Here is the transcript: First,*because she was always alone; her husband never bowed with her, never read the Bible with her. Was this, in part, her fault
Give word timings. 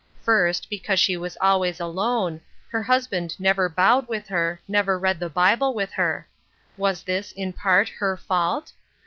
First,*because 0.23 0.99
she 0.99 1.15
was 1.15 1.37
always 1.39 1.79
alone; 1.79 2.41
her 2.71 2.81
husband 2.81 3.39
never 3.39 3.69
bowed 3.69 4.07
with 4.07 4.27
her, 4.29 4.59
never 4.67 4.97
read 4.97 5.19
the 5.19 5.29
Bible 5.29 5.75
with 5.75 5.91
her. 5.91 6.27
Was 6.75 7.03
this, 7.03 7.31
in 7.33 7.53
part, 7.53 7.87
her 7.87 8.17
fault 8.17 8.71